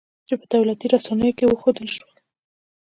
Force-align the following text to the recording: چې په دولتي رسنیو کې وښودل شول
چې 0.27 0.33
په 0.39 0.45
دولتي 0.53 0.85
رسنیو 0.93 1.35
کې 1.37 1.45
وښودل 1.47 1.87
شول 1.95 2.13